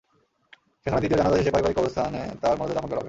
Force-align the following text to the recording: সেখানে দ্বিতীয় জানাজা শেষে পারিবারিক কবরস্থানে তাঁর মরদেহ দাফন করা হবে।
সেখানে 0.85 1.01
দ্বিতীয় 1.01 1.19
জানাজা 1.19 1.37
শেষে 1.37 1.53
পারিবারিক 1.53 1.77
কবরস্থানে 1.77 2.21
তাঁর 2.41 2.55
মরদেহ 2.57 2.75
দাফন 2.75 2.87
করা 2.87 2.89
হবে। 2.89 2.99